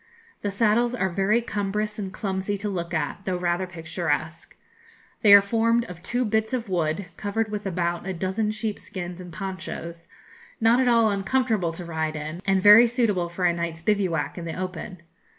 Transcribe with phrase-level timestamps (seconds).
[0.41, 4.57] The saddles are very cumbrous and clumsy to look at, though rather picturesque.
[5.21, 9.31] They are formed of two bits of wood, covered with about a dozen sheepskins and
[9.31, 10.07] ponchos;
[10.59, 14.45] not at all uncomfortable to ride in, and very suitable for a night's bivouac in
[14.45, 15.03] the open.